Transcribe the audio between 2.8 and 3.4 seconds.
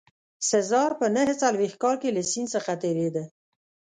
تېرېده.